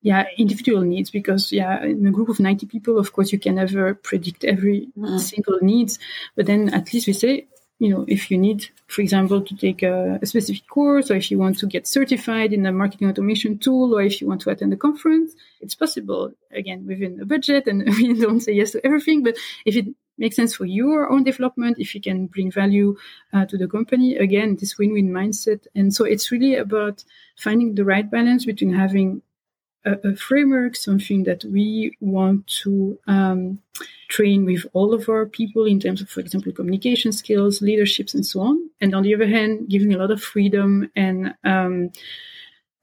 [0.00, 3.54] yeah, individual needs because yeah, in a group of 90 people, of course, you can
[3.54, 5.18] never predict every mm.
[5.18, 5.98] single needs.
[6.36, 7.46] But then at least we say,
[7.78, 11.30] you know, if you need, for example, to take a, a, specific course, or if
[11.30, 14.50] you want to get certified in a marketing automation tool, or if you want to
[14.50, 16.32] attend a conference, it's possible.
[16.52, 20.36] Again, within a budget, and we don't say yes to everything, but if it makes
[20.36, 22.96] sense for your own development, if you can bring value
[23.32, 25.66] uh, to the company, again, this win-win mindset.
[25.74, 27.04] And so it's really about
[27.36, 29.22] finding the right balance between having
[29.84, 33.58] a, a framework, something that we want to um,
[34.08, 38.24] train with all of our people in terms of, for example, communication skills, leaderships, and
[38.24, 38.70] so on.
[38.80, 41.90] And on the other hand, giving a lot of freedom and um,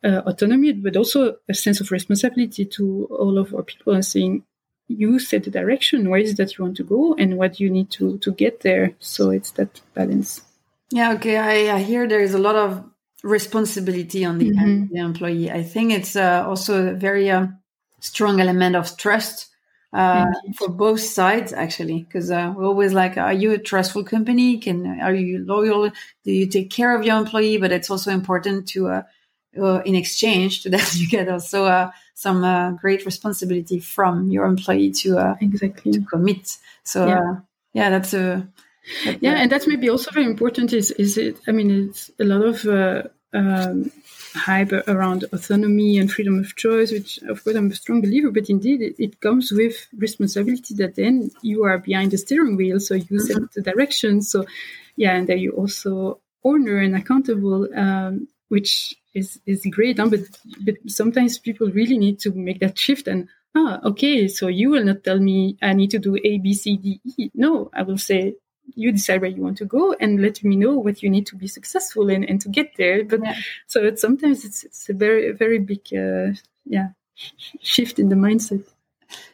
[0.04, 4.44] uh, autonomy, but also a sense of responsibility to all of our people and saying,
[4.88, 7.70] you set the direction, where is it that you want to go, and what you
[7.70, 8.94] need to, to get there.
[9.00, 10.42] So it's that balance.
[10.92, 11.38] Yeah, okay.
[11.38, 12.84] I, I hear there is a lot of
[13.24, 14.60] responsibility on the mm-hmm.
[14.60, 15.52] end of the employee.
[15.52, 17.48] I think it's uh, also a very uh,
[18.00, 19.48] strong element of trust
[19.94, 24.58] uh, for both sides, actually, because uh, we're always like, are you a trustful company?
[24.58, 25.90] Can are you loyal?
[26.24, 27.58] Do you take care of your employee?
[27.58, 29.04] But it's also important to, uh,
[29.62, 35.36] uh, in exchange, to that you get also some great responsibility from your employee to
[35.42, 36.58] exactly to commit.
[36.84, 37.36] So yeah,
[37.74, 38.48] yeah that's a
[39.20, 40.74] yeah, and that's maybe also very important.
[40.74, 41.40] Is is it?
[41.48, 43.04] I mean, it's a lot of uh,
[43.34, 43.92] um,
[44.34, 48.32] hype around autonomy and freedom of choice, which of course I'm a strong believer.
[48.32, 52.80] But indeed, it, it comes with responsibility that then you are behind the steering wheel,
[52.80, 53.46] so you set mm-hmm.
[53.54, 54.22] the direction.
[54.22, 54.46] So
[54.96, 60.00] yeah, and then you also owner and accountable, um, which is is great.
[60.00, 60.10] Huh?
[60.10, 60.22] But
[60.66, 64.84] but sometimes people really need to make that shift and ah, okay, so you will
[64.84, 67.30] not tell me I need to do A, B, C, D, E.
[67.34, 68.36] No, I will say
[68.76, 71.36] you decide where you want to go and let me know what you need to
[71.36, 73.04] be successful in and to get there.
[73.04, 73.36] But yeah.
[73.68, 76.34] so it's, sometimes it's, it's a very, very big, uh,
[76.66, 76.90] yeah,
[77.62, 78.64] shift in the mindset.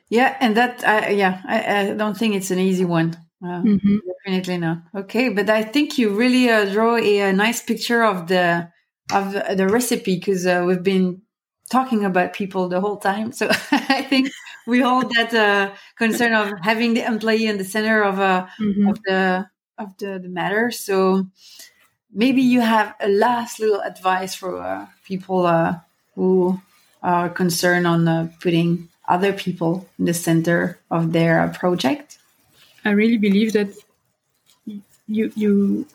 [0.10, 0.36] Yeah.
[0.40, 3.18] And that, uh, yeah, I, I, don't think it's an easy one.
[3.44, 3.98] Uh, mm-hmm.
[4.26, 4.78] Definitely not.
[4.96, 5.30] Okay.
[5.30, 8.72] But I think you really uh, draw a, a, nice picture of the,
[9.12, 11.22] of the recipe because uh, we've been
[11.70, 13.32] talking about people the whole time.
[13.32, 14.32] So I think
[14.68, 18.90] we hold that uh, concern of having the employee in the center of uh, mm-hmm.
[18.90, 19.48] of the
[19.78, 20.70] of the, the matter.
[20.70, 21.28] So
[22.14, 25.76] maybe you have a last little advice for uh, people uh,
[26.16, 26.60] who
[27.02, 32.18] are concerned on uh, putting other people in the center of their project.
[32.84, 33.70] I really believe that
[35.08, 35.88] you you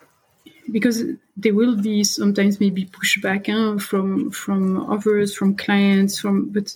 [0.70, 1.04] because
[1.36, 3.44] there will be sometimes maybe pushback
[3.82, 6.74] from from others, from clients, from but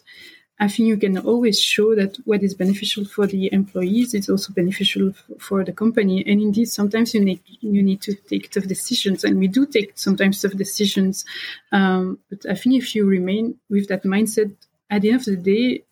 [0.59, 4.55] I think you can always show that what is beneficial for the employees is also
[4.55, 6.25] beneficial f- for the company.
[6.27, 9.93] And indeed, sometimes you need you need to take tough decisions, and we do take
[9.97, 11.25] sometimes tough decisions.
[11.73, 14.55] Um, but I think if you remain with that mindset,
[14.89, 15.85] at the end of the day,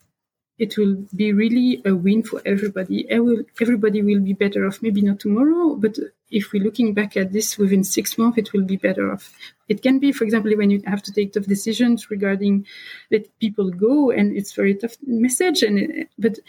[0.57, 3.05] it will be really a win for everybody.
[3.11, 4.81] Will, Everybody will be better off.
[4.81, 5.99] Maybe not tomorrow, but
[6.29, 9.31] if we're looking back at this within six months, it will be better off.
[9.67, 12.65] It can be, for example, when you have to take tough decisions regarding
[13.11, 15.63] let people go, and it's very tough message.
[15.63, 16.39] And but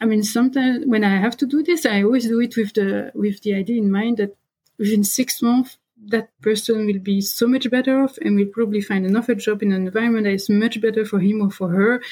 [0.00, 3.12] I mean, sometimes when I have to do this, I always do it with the
[3.14, 4.36] with the idea in mind that
[4.78, 9.06] within six months that person will be so much better off and will probably find
[9.06, 12.02] another job in an environment that is much better for him or for her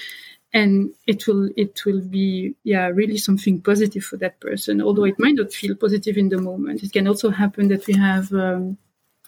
[0.52, 5.18] and it will it will be yeah really something positive for that person although it
[5.18, 6.82] might not feel positive in the moment.
[6.82, 8.76] It can also happen that we have um,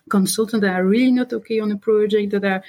[0.09, 2.63] consultants that are really not okay on a project that are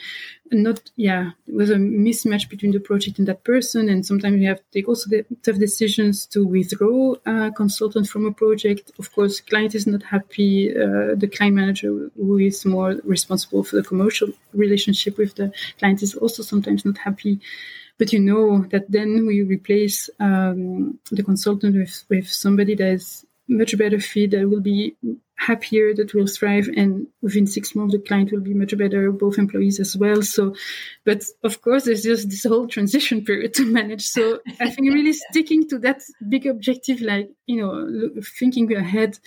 [0.51, 3.89] not yeah there was a mismatch between the project and that person.
[3.89, 8.27] And sometimes we have to take also the tough decisions to withdraw a consultant from
[8.27, 8.91] a project.
[8.99, 13.77] Of course client is not happy uh, the client manager who is more responsible for
[13.77, 17.39] the commercial relationship with the client is also sometimes not happy
[17.97, 23.25] but you know that then we replace um, the consultant with, with somebody that is
[23.47, 24.95] much better fit, that will be
[25.35, 29.37] happier, that will thrive, and within six months the client will be much better, both
[29.37, 30.21] employees as well.
[30.21, 30.55] So,
[31.05, 34.05] but of course, there's just this whole transition period to manage.
[34.05, 39.19] So I think really sticking to that big objective, like you know, thinking ahead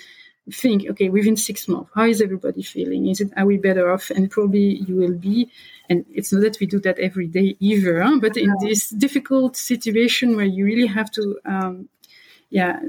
[0.53, 3.09] think, okay, within six months, how is everybody feeling?
[3.09, 4.11] Is it, are we better off?
[4.11, 5.51] And probably you will be.
[5.89, 8.19] And it's not that we do that every day either, huh?
[8.21, 11.89] but in this difficult situation where you really have to, um,
[12.51, 12.81] yeah,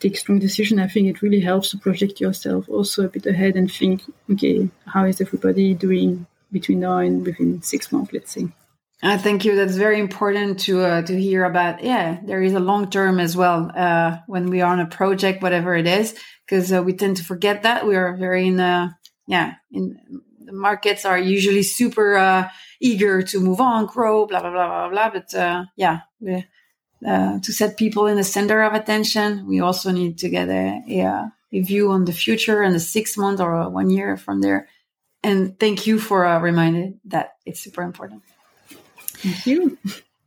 [0.00, 3.56] take strong decision, I think it really helps to project yourself also a bit ahead
[3.56, 4.02] and think,
[4.32, 8.48] okay, how is everybody doing between now and within six months, let's say.
[9.02, 9.56] Uh, thank you.
[9.56, 11.82] That's very important to uh, to hear about.
[11.82, 15.42] Yeah, there is a long term as well uh, when we are on a project,
[15.42, 16.14] whatever it is,
[16.46, 18.90] because uh, we tend to forget that we are very in the
[19.26, 19.98] yeah in
[20.38, 22.48] the markets are usually super uh,
[22.80, 25.10] eager to move on, grow, blah blah blah blah blah.
[25.10, 26.44] But uh, yeah, we,
[27.02, 31.32] to set people in the center of attention, we also need to get a, a,
[31.52, 34.68] a view on the future and the six months or one year from there.
[35.24, 38.22] And thank you for reminding that it's super important.
[39.22, 39.78] Thank you.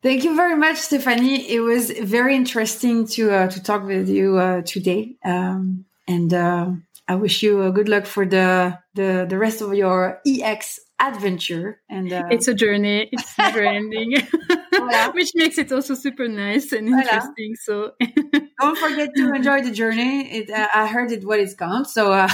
[0.02, 1.50] Thank you very much, Stephanie.
[1.50, 6.72] It was very interesting to uh, to talk with you uh, today, um, and uh,
[7.08, 11.82] I wish you uh, good luck for the, the, the rest of your EX adventure.
[11.88, 13.10] And uh, it's a journey.
[13.12, 14.12] It's never ending,
[15.14, 17.56] which makes it also super nice and interesting.
[17.62, 17.91] So
[18.60, 20.32] don't forget to enjoy the journey.
[20.32, 21.93] It, uh, I heard it what it counts.
[21.93, 22.30] So, uh,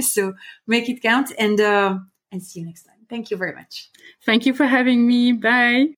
[0.00, 0.32] so
[0.66, 1.98] make it count and, uh,
[2.32, 2.89] and see you next time.
[3.10, 3.90] Thank you very much.
[4.24, 5.32] Thank you for having me.
[5.32, 5.96] Bye.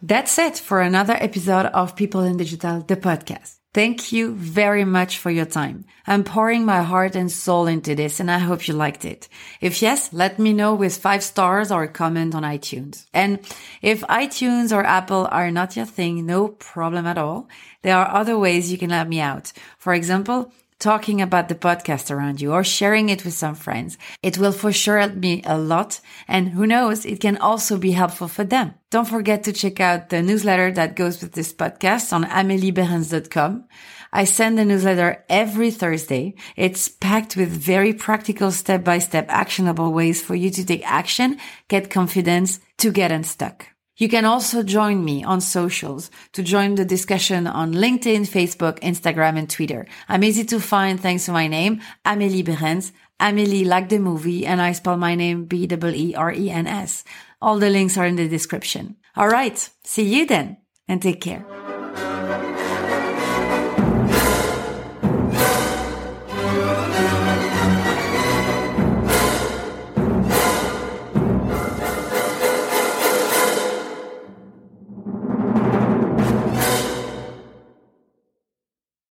[0.00, 3.56] That's it for another episode of People in Digital, the podcast.
[3.74, 5.84] Thank you very much for your time.
[6.06, 9.28] I'm pouring my heart and soul into this and I hope you liked it.
[9.60, 13.04] If yes, let me know with five stars or a comment on iTunes.
[13.12, 13.40] And
[13.82, 17.46] if iTunes or Apple are not your thing, no problem at all.
[17.82, 19.52] There are other ways you can help me out.
[19.76, 23.98] For example, talking about the podcast around you or sharing it with some friends.
[24.22, 26.00] It will for sure help me a lot.
[26.26, 28.74] And who knows, it can also be helpful for them.
[28.90, 33.64] Don't forget to check out the newsletter that goes with this podcast on ameliebeerens.com.
[34.12, 36.34] I send the newsletter every Thursday.
[36.56, 42.60] It's packed with very practical step-by-step actionable ways for you to take action, get confidence
[42.78, 43.66] to get unstuck.
[43.98, 49.36] You can also join me on socials to join the discussion on LinkedIn, Facebook, Instagram,
[49.36, 49.86] and Twitter.
[50.08, 52.92] I'm easy to find thanks to my name, Amélie Beerens.
[53.20, 57.04] Amélie like the movie, and I spell my name B-E-E-R-E-N-S.
[57.42, 58.94] All the links are in the description.
[59.16, 59.68] All right.
[59.82, 61.44] See you then and take care.